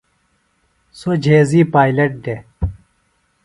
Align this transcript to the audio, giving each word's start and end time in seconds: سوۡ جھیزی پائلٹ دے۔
سوۡ 0.99 1.17
جھیزی 1.23 1.61
پائلٹ 1.73 2.11
دے۔ 2.25 2.35